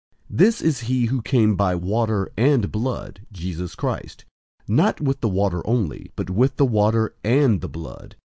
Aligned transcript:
005:006 0.31 0.37
This 0.39 0.61
is 0.63 0.79
he 0.79 1.05
who 1.05 1.21
came 1.21 1.55
by 1.55 1.75
water 1.75 2.31
and 2.35 2.71
blood, 2.71 3.21
Jesus 3.31 3.75
Christ; 3.75 4.25
not 4.67 4.99
with 4.99 5.21
the 5.21 5.29
water 5.29 5.61
only, 5.67 6.09
but 6.15 6.27
with 6.27 6.55
the 6.55 6.65
water 6.65 7.13
and 7.23 7.61
the 7.61 7.69
blood. 7.69 8.15